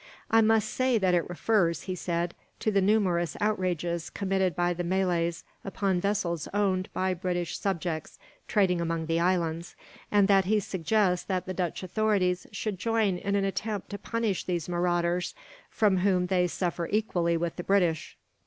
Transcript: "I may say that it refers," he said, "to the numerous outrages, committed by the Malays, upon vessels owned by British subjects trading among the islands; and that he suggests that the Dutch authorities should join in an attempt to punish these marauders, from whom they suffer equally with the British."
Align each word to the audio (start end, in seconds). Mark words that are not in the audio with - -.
"I 0.31 0.41
may 0.41 0.59
say 0.59 0.97
that 0.97 1.13
it 1.13 1.29
refers," 1.29 1.83
he 1.83 1.93
said, 1.93 2.33
"to 2.61 2.71
the 2.71 2.81
numerous 2.81 3.37
outrages, 3.39 4.09
committed 4.09 4.55
by 4.55 4.73
the 4.73 4.83
Malays, 4.83 5.43
upon 5.63 6.01
vessels 6.01 6.47
owned 6.55 6.89
by 6.91 7.13
British 7.13 7.55
subjects 7.59 8.17
trading 8.47 8.81
among 8.81 9.05
the 9.05 9.19
islands; 9.19 9.75
and 10.11 10.27
that 10.27 10.45
he 10.45 10.59
suggests 10.59 11.23
that 11.27 11.45
the 11.45 11.53
Dutch 11.53 11.83
authorities 11.83 12.47
should 12.51 12.79
join 12.79 13.19
in 13.19 13.35
an 13.35 13.45
attempt 13.45 13.91
to 13.91 13.99
punish 13.99 14.43
these 14.45 14.67
marauders, 14.67 15.35
from 15.69 15.97
whom 15.97 16.25
they 16.25 16.47
suffer 16.47 16.87
equally 16.87 17.37
with 17.37 17.57
the 17.57 17.63
British." 17.63 18.17